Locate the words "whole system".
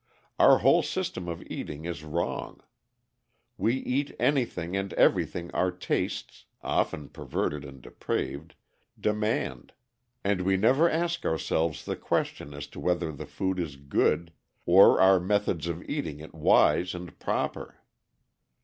0.57-1.27